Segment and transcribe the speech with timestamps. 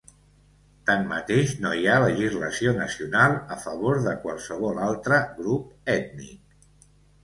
[0.89, 6.87] Tanmateix, no hi ha legislació nacional a favor de qualsevol altre grup ètnic.